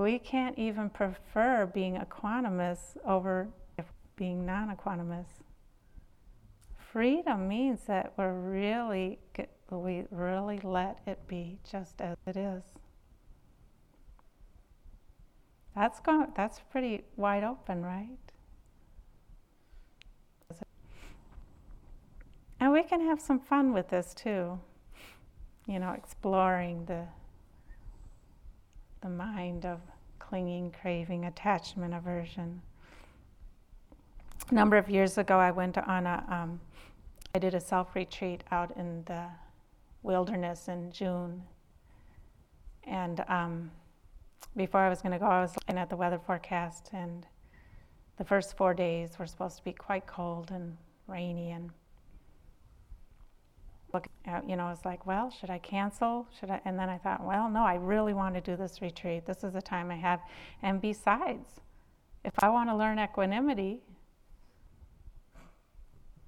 [0.00, 3.48] we can't even prefer being equanimous over
[4.16, 5.26] being non equanimous.
[6.92, 9.18] Freedom means that we're really,
[9.70, 12.62] we really let it be just as it is.
[15.74, 18.18] That's, going, that's pretty wide open, right?
[22.58, 24.60] And we can have some fun with this too,
[25.66, 27.06] you know, exploring the
[29.02, 29.80] the mind of
[30.18, 32.62] clinging, craving, attachment, aversion.
[34.50, 36.60] A number of years ago, I went on a, um,
[37.34, 39.26] I did a self retreat out in the
[40.02, 41.42] wilderness in June.
[42.84, 43.70] And um,
[44.56, 47.26] before I was going to go, I was looking at the weather forecast, and
[48.16, 50.76] the first four days were supposed to be quite cold and
[51.06, 51.70] rainy and
[53.92, 56.26] look at, you know, I was like, well, should I cancel?
[56.38, 56.60] Should I?
[56.64, 59.26] And then I thought, well, no, I really want to do this retreat.
[59.26, 60.20] This is the time I have.
[60.62, 61.60] And besides,
[62.24, 63.80] if I want to learn equanimity,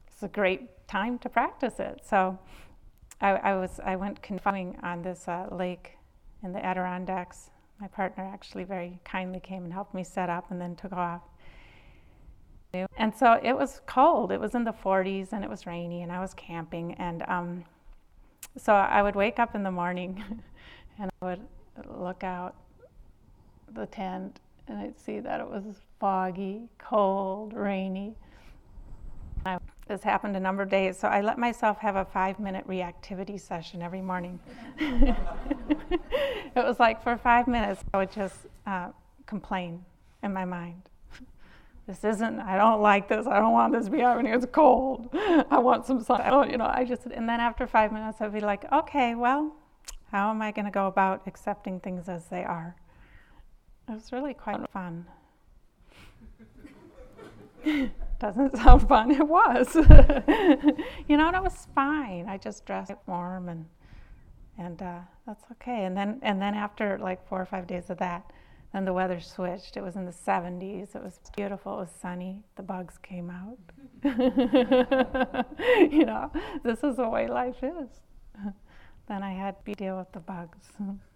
[0.07, 2.01] it's a great time to practice it.
[2.09, 2.39] So
[3.21, 5.99] I, I was, I went canoeing on this uh, lake
[6.43, 7.51] in the Adirondacks.
[7.81, 11.23] My partner actually very kindly came and helped me set up and then took off.
[12.97, 14.33] And so it was cold.
[14.33, 16.95] It was in the 40s and it was rainy, and I was camping.
[16.95, 17.65] And um,
[18.57, 20.23] so I would wake up in the morning
[20.99, 21.41] and I would
[21.87, 22.55] look out
[23.75, 25.65] the tent and I'd see that it was
[26.01, 28.15] foggy, cold, rainy.
[29.45, 32.67] I, This happened a number of days, so I let myself have a five minute
[32.67, 34.39] reactivity session every morning.
[34.79, 35.17] it
[36.57, 38.91] was like for five minutes, I would just uh,
[39.27, 39.85] complain
[40.23, 40.89] in my mind.
[41.93, 45.11] This isn't, I don't like this, I don't want this to be happening, it's cold,
[45.13, 46.23] I want some sun.
[46.25, 49.55] Oh, you know, I just, and then after five minutes, I'd be like, okay, well,
[50.11, 52.77] how am I going to go about accepting things as they are?
[53.91, 55.05] It was really quite fun.
[58.19, 59.11] Doesn't sound fun.
[59.11, 59.75] It was.
[61.09, 62.27] you know, and it was fine.
[62.27, 63.67] I just dressed warm and
[64.57, 65.85] and uh, that's okay.
[65.85, 68.31] And then and then after like four or five days of that,
[68.73, 69.77] then the weather switched.
[69.77, 70.95] It was in the 70s.
[70.97, 71.75] It was beautiful.
[71.75, 72.43] It was sunny.
[72.57, 73.59] The bugs came out.
[75.93, 76.31] you know,
[76.63, 78.01] this is the way life is.
[79.09, 80.69] then I had to deal with the bugs.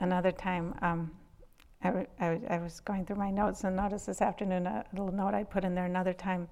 [0.00, 1.10] another time, um,
[1.82, 4.84] I, w- I, w- I was going through my notes and noticed this afternoon a
[4.92, 5.84] little note I put in there.
[5.84, 6.48] Another time,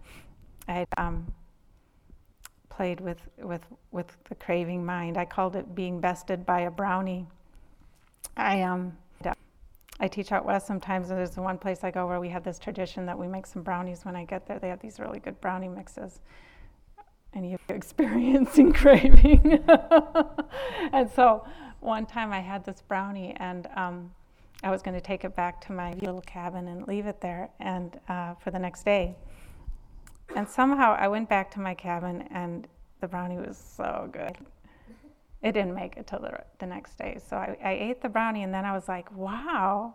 [0.68, 1.32] I had um,
[2.76, 3.62] played with, with,
[3.92, 5.16] with the craving mind.
[5.16, 7.26] I called it being bested by a brownie.
[8.36, 8.96] I, um,
[10.00, 12.58] I teach out west sometimes, and there's one place I go where we have this
[12.58, 14.58] tradition that we make some brownies when I get there.
[14.58, 16.20] They have these really good brownie mixes.
[17.32, 19.64] And you're experiencing craving.
[20.92, 21.46] and so
[21.80, 24.10] one time I had this brownie and um,
[24.62, 27.50] I was going to take it back to my little cabin and leave it there
[27.60, 29.14] and uh, for the next day.
[30.34, 32.66] And somehow I went back to my cabin and
[33.00, 34.36] the brownie was so good.
[35.42, 37.18] It didn't make it till the, the next day.
[37.28, 39.94] So I, I ate the brownie and then I was like, wow,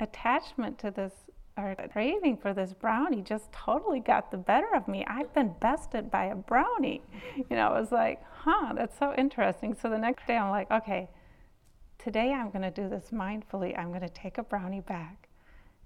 [0.00, 1.12] attachment to this
[1.56, 5.04] or craving for this brownie just totally got the better of me.
[5.08, 7.02] I've been bested by a brownie.
[7.36, 9.76] You know, it was like, huh, that's so interesting.
[9.80, 11.08] So the next day I'm like, okay,
[11.98, 13.76] today I'm going to do this mindfully.
[13.76, 15.28] I'm going to take a brownie back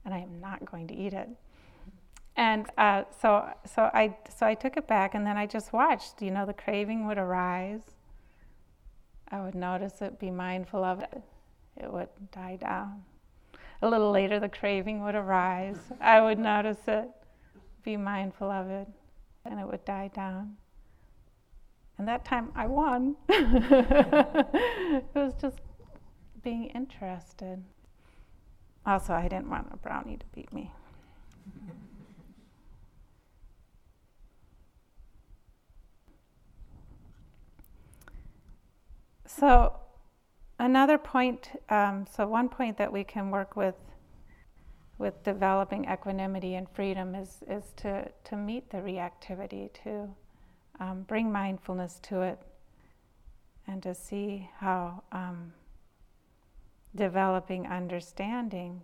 [0.04, 1.28] and I am not going to eat it.
[2.36, 6.22] And uh, so, so I, so I took it back, and then I just watched.
[6.22, 7.82] You know, the craving would arise.
[9.30, 11.22] I would notice it, be mindful of it.
[11.76, 13.02] It would die down.
[13.80, 15.78] A little later, the craving would arise.
[16.00, 17.08] I would notice it,
[17.82, 18.88] be mindful of it,
[19.44, 20.56] and it would die down.
[21.98, 23.16] And that time I won.
[23.28, 25.58] it was just
[26.42, 27.62] being interested.
[28.84, 30.70] Also, I didn't want a brownie to beat me.
[39.38, 39.72] So,
[40.62, 43.74] Another point, um, so one point that we can work with
[44.96, 50.08] with developing equanimity and freedom is, is to, to meet the reactivity, to
[50.78, 52.38] um, bring mindfulness to it,
[53.66, 55.52] and to see how um,
[56.94, 58.82] developing understanding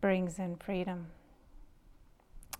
[0.00, 1.06] brings in freedom.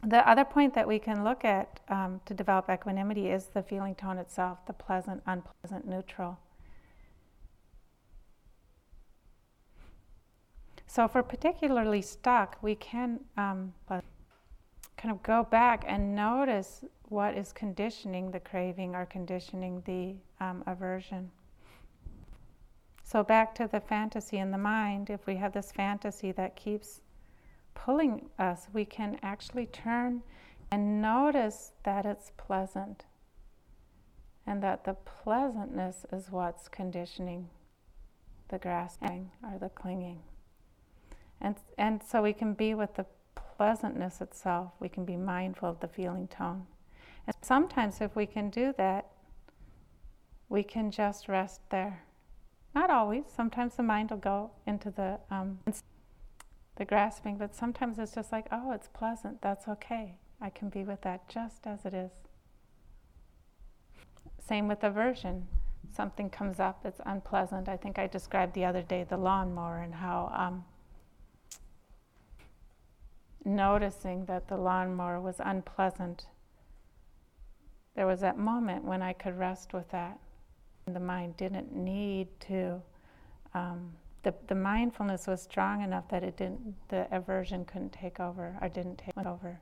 [0.04, 3.94] The other point that we can look at um, to develop equanimity is the feeling
[3.94, 6.38] tone itself, the pleasant, unpleasant, neutral.
[10.88, 17.36] So, if we're particularly stuck, we can um, kind of go back and notice what
[17.38, 21.30] is conditioning the craving or conditioning the um, aversion.
[23.04, 27.02] So, back to the fantasy in the mind, if we have this fantasy that keeps
[27.74, 30.22] pulling us, we can actually turn
[30.70, 33.04] and notice that it's pleasant
[34.46, 37.48] and that the pleasantness is what's conditioning
[38.48, 40.20] the grasping or the clinging.
[41.40, 44.72] And, and so we can be with the pleasantness itself.
[44.78, 46.66] We can be mindful of the feeling tone.
[47.26, 49.10] And sometimes, if we can do that,
[50.48, 52.02] we can just rest there.
[52.74, 53.24] Not always.
[53.34, 55.58] Sometimes the mind will go into the um,
[56.76, 59.42] the grasping, but sometimes it's just like, oh, it's pleasant.
[59.42, 60.16] That's okay.
[60.40, 62.10] I can be with that just as it is.
[64.38, 65.46] Same with aversion.
[65.94, 67.68] Something comes up, it's unpleasant.
[67.68, 70.64] I think I described the other day the lawnmower and how um,
[73.44, 76.26] noticing that the lawnmower was unpleasant,
[77.94, 80.18] there was that moment when I could rest with that.
[80.86, 82.82] And The mind didn't need to,
[83.54, 83.92] um,
[84.22, 88.68] the, the mindfulness was strong enough that it didn't, the aversion couldn't take over or
[88.68, 89.60] didn't take over.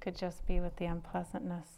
[0.00, 1.68] Could just be with the unpleasantness.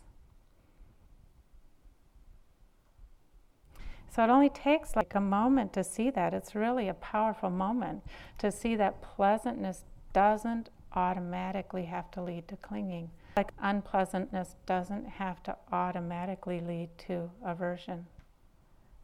[4.08, 6.32] So it only takes like a moment to see that.
[6.32, 8.02] It's really a powerful moment
[8.38, 13.10] to see that pleasantness doesn't automatically have to lead to clinging.
[13.36, 18.06] Like unpleasantness doesn't have to automatically lead to aversion.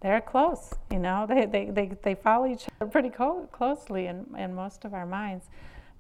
[0.03, 4.27] They're close, you know, they, they, they, they follow each other pretty co- closely in,
[4.37, 5.47] in most of our minds.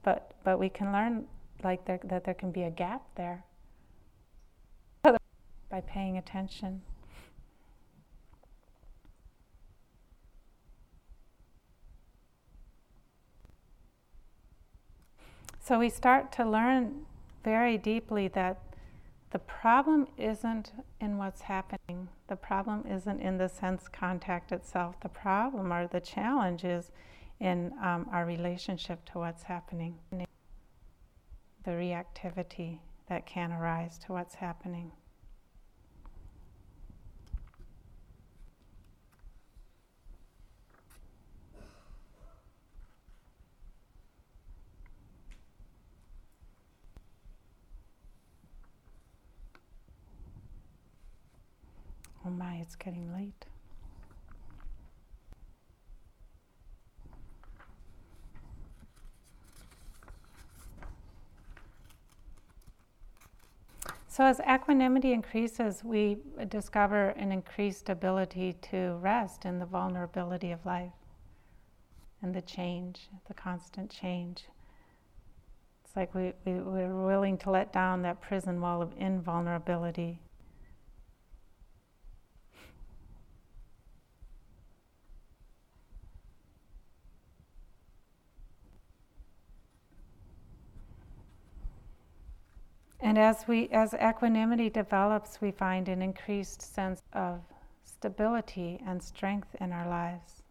[0.02, 1.26] But, but we can learn
[1.62, 3.44] like there, that there can be a gap there
[5.70, 6.82] by paying attention.
[15.60, 17.06] So we start to learn
[17.44, 18.58] very deeply that
[19.32, 22.06] the problem isn't in what's happening.
[22.28, 25.00] The problem isn't in the sense contact itself.
[25.00, 26.90] The problem or the challenge is
[27.40, 34.92] in um, our relationship to what's happening, the reactivity that can arise to what's happening.
[52.24, 53.46] Oh my, it's getting late.
[64.08, 66.18] So, as equanimity increases, we
[66.48, 70.92] discover an increased ability to rest in the vulnerability of life
[72.20, 74.44] and the change, the constant change.
[75.84, 80.20] It's like we, we, we're willing to let down that prison wall of invulnerability
[93.12, 97.42] And as we as equanimity develops, we find an increased sense of
[97.84, 100.42] stability and strength in our lives.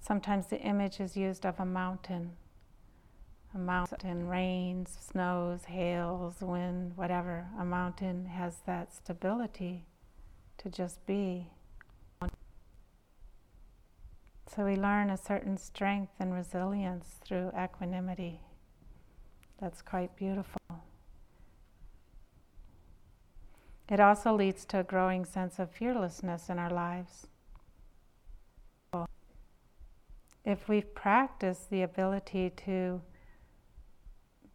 [0.00, 2.32] Sometimes the image is used of a mountain.
[3.54, 7.46] A mountain rains, snows, hails, wind, whatever.
[7.56, 9.86] A mountain has that stability
[10.58, 11.46] to just be.
[14.48, 18.40] So we learn a certain strength and resilience through equanimity.
[19.60, 20.58] That's quite beautiful.
[23.88, 27.26] It also leads to a growing sense of fearlessness in our lives.
[30.44, 33.00] If we've practiced the ability to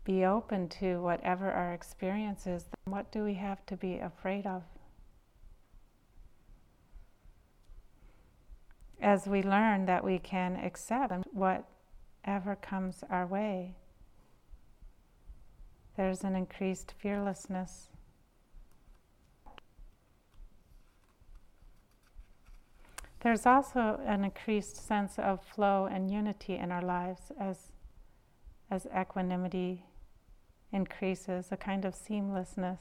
[0.04, 4.46] be open to whatever our experience is, then what do we have to be afraid
[4.46, 4.64] of?
[9.02, 13.76] As we learn that we can accept whatever comes our way,
[15.96, 17.90] there's an increased fearlessness.
[23.22, 27.72] There's also an increased sense of flow and unity in our lives as,
[28.70, 29.84] as equanimity
[30.72, 32.80] increases, a kind of seamlessness.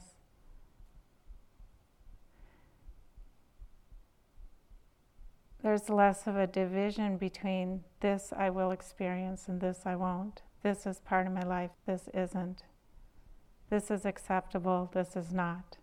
[5.63, 10.43] There's less of a division between this I will experience and this I won't.
[10.61, 12.63] This is part of my life, this isn't.
[13.69, 15.77] This is acceptable, this is not.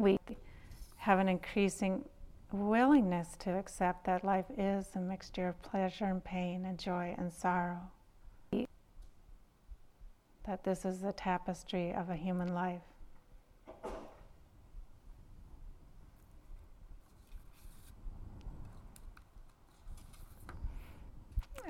[0.00, 0.18] We
[0.96, 2.04] have an increasing
[2.52, 7.32] willingness to accept that life is a mixture of pleasure and pain and joy and
[7.32, 7.80] sorrow.
[10.46, 12.82] That this is the tapestry of a human life.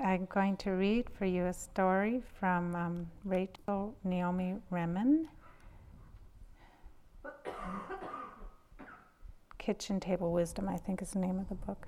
[0.03, 5.27] I'm going to read for you a story from um, Rachel Naomi Remen.
[9.65, 11.87] Kitchen Table Wisdom, I think is the name of the book.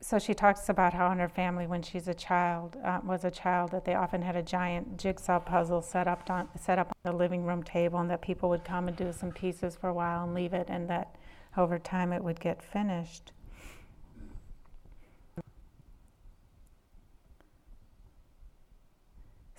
[0.00, 3.30] so she talks about how in her family, when she's a child, uh, was a
[3.30, 7.12] child, that they often had a giant jigsaw puzzle set up on set up on
[7.12, 9.94] the living room table, and that people would come and do some pieces for a
[9.94, 11.14] while and leave it, and that
[11.56, 13.30] over time it would get finished.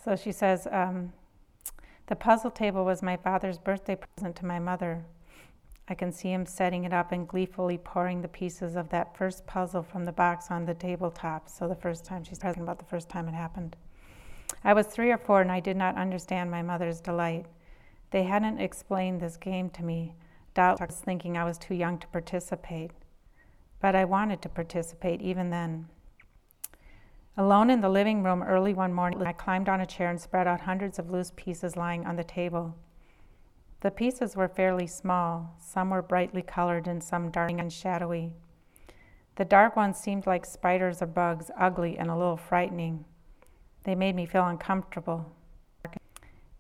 [0.06, 1.14] So she says, um,
[2.06, 5.04] The puzzle table was my father's birthday present to my mother.
[5.88, 9.48] I can see him setting it up and gleefully pouring the pieces of that first
[9.48, 11.50] puzzle from the box on the tabletop.
[11.50, 13.78] So the first time she's present about the first time it happened.
[14.64, 17.48] I was three or four and I did not understand my mother's delight.
[18.12, 20.14] They hadn't explained this game to me,
[20.54, 22.92] doubtless thinking I was too young to participate.
[23.82, 25.88] But I wanted to participate even then.
[27.38, 30.48] Alone in the living room early one morning, I climbed on a chair and spread
[30.48, 32.76] out hundreds of loose pieces lying on the table.
[33.82, 38.32] The pieces were fairly small, some were brightly colored and some dark and shadowy.
[39.36, 43.04] The dark ones seemed like spiders or bugs, ugly and a little frightening.
[43.84, 45.30] They made me feel uncomfortable.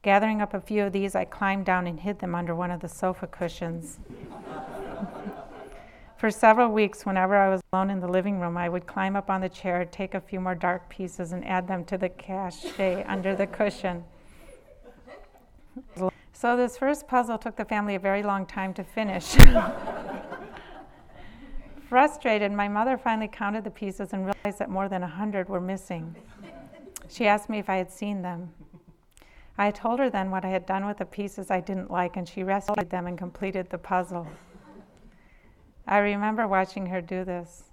[0.01, 2.82] Gathering up a few of these, I climbed down and hid them under one of
[2.82, 3.97] the sofa cushions.
[6.18, 9.30] For several weeks, whenever I was alone in the living room, I would climb up
[9.30, 12.66] on the chair, take a few more dark pieces, and add them to the cache
[13.05, 14.03] under the cushion.
[16.32, 19.36] So, this first puzzle took the family a very long time to finish.
[21.89, 25.61] Frustrated, my mother finally counted the pieces and realized that more than a hundred were
[25.61, 26.16] missing.
[27.09, 28.51] She asked me if I had seen them.
[29.57, 32.28] I told her then what I had done with the pieces I didn't like, and
[32.28, 34.28] she rescued them and completed the puzzle.
[35.88, 37.69] I remember watching her do this.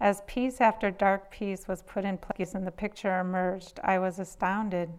[0.00, 4.18] As piece after dark piece was put in place and the picture emerged, I was
[4.18, 4.90] astounded.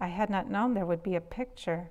[0.00, 1.90] I had not known there would be a picture.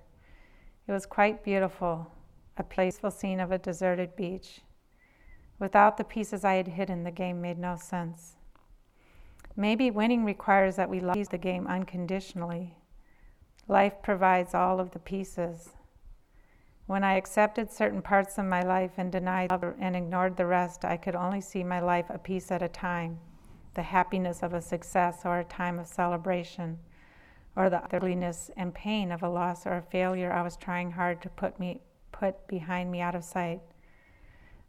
[0.88, 2.11] It was quite beautiful,
[2.57, 4.61] a playful scene of a deserted beach.
[5.57, 8.36] Without the pieces I had hidden, the game made no sense.
[9.55, 12.76] Maybe winning requires that we love the game unconditionally.
[13.67, 15.69] Life provides all of the pieces.
[16.86, 20.97] When I accepted certain parts of my life and denied and ignored the rest, I
[20.97, 23.19] could only see my life a piece at a time
[23.73, 26.77] the happiness of a success or a time of celebration,
[27.55, 31.21] or the ugliness and pain of a loss or a failure I was trying hard
[31.23, 31.81] to put, me,
[32.11, 33.61] put behind me out of sight.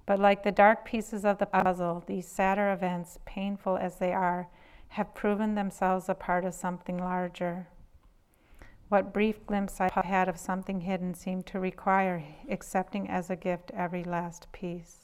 [0.06, 4.48] But like the dark pieces of the puzzle, these sadder events, painful as they are,
[4.88, 7.68] have proven themselves a part of something larger.
[8.89, 13.70] What brief glimpse I had of something hidden seemed to require accepting as a gift
[13.74, 15.03] every last piece.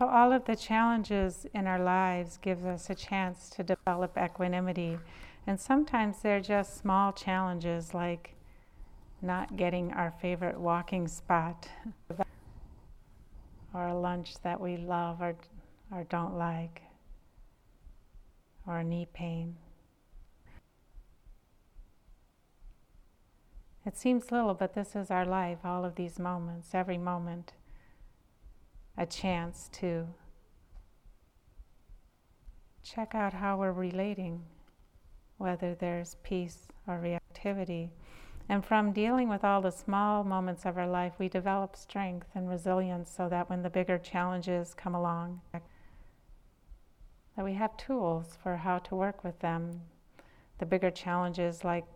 [0.00, 4.98] So all of the challenges in our lives gives us a chance to develop equanimity.
[5.46, 8.34] And sometimes they're just small challenges like
[9.20, 11.68] not getting our favorite walking spot
[13.74, 15.36] or a lunch that we love or,
[15.92, 16.80] or don't like
[18.66, 19.54] or knee pain.
[23.84, 27.52] It seems little, but this is our life, all of these moments, every moment
[28.96, 30.06] a chance to
[32.82, 34.42] check out how we're relating,
[35.38, 37.90] whether there's peace or reactivity.
[38.48, 42.48] And from dealing with all the small moments of our life, we develop strength and
[42.48, 48.78] resilience so that when the bigger challenges come along, that we have tools for how
[48.78, 49.80] to work with them.
[50.58, 51.86] The bigger challenges like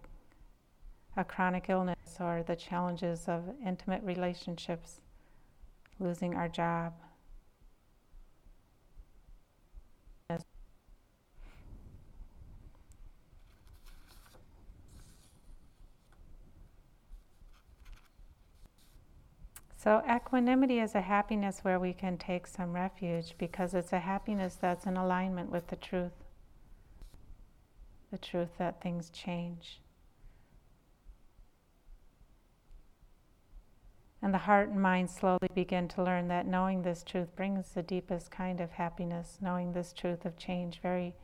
[1.16, 5.00] a chronic illness or the challenges of intimate relationships
[5.98, 6.94] losing our job.
[19.76, 24.56] So, equanimity is a happiness where we can take some refuge because it's a happiness
[24.58, 26.12] that's in alignment with the truth
[28.14, 29.80] the truth that things change.
[34.24, 37.82] And the heart and mind slowly begin to learn that knowing this truth brings the
[37.82, 39.36] deepest kind of happiness.
[39.42, 41.14] Knowing this truth of change very,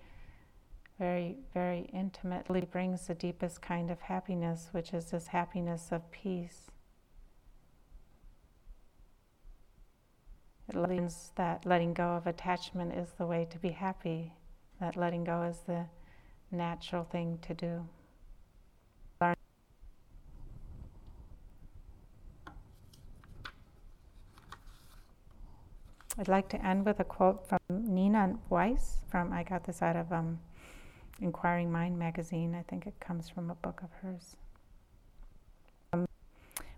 [0.99, 6.71] very, very intimately brings the deepest kind of happiness, which is this happiness of peace.
[10.69, 14.35] It learns that letting go of attachment is the way to be happy,
[14.79, 15.87] that letting go is the
[16.51, 17.89] natural thing to do.
[26.19, 29.97] I'd like to end with a quote from Nina Wise from I got this out
[29.97, 30.41] of um,
[31.21, 32.55] Inquiring Mind magazine.
[32.55, 34.37] I think it comes from a book of hers.
[35.93, 36.07] Um,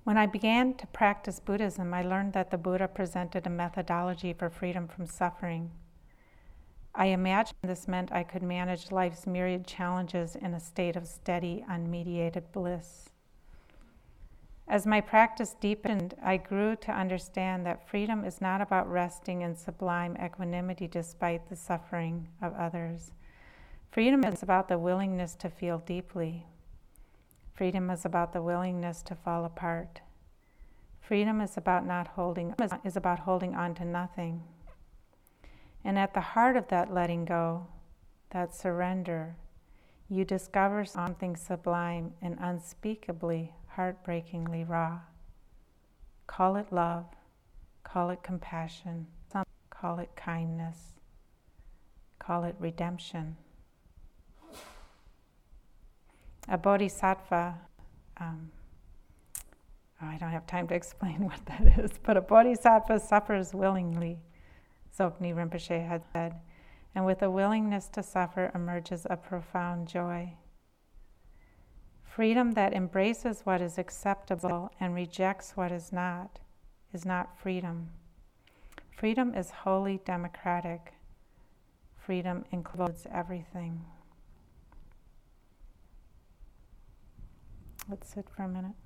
[0.04, 4.50] when I began to practice Buddhism, I learned that the Buddha presented a methodology for
[4.50, 5.70] freedom from suffering.
[6.94, 11.64] I imagined this meant I could manage life's myriad challenges in a state of steady,
[11.70, 13.11] unmediated bliss.
[14.72, 19.54] As my practice deepened, I grew to understand that freedom is not about resting in
[19.54, 23.12] sublime equanimity despite the suffering of others.
[23.90, 26.46] Freedom is about the willingness to feel deeply.
[27.52, 30.00] Freedom is about the willingness to fall apart.
[31.02, 34.42] Freedom is about not holding is about holding on to nothing.
[35.84, 37.66] And at the heart of that letting go,
[38.30, 39.36] that surrender,
[40.08, 45.00] you discover something sublime and unspeakably, heartbreakingly raw.
[46.26, 47.06] Call it love,
[47.84, 49.06] call it compassion,
[49.82, 50.92] call it kindness,
[52.18, 53.36] call it redemption.
[56.48, 57.58] A bodhisattva,
[58.18, 58.50] um,
[60.00, 64.18] oh, I don't have time to explain what that is, but a bodhisattva suffers willingly,
[64.96, 66.34] Dzogchen Rinpoche had said,
[66.94, 70.34] and with a willingness to suffer emerges a profound joy.
[72.14, 76.40] Freedom that embraces what is acceptable and rejects what is not
[76.92, 77.88] is not freedom.
[78.94, 80.92] Freedom is wholly democratic.
[81.96, 83.82] Freedom includes everything.
[87.88, 88.76] Let's sit for a minute.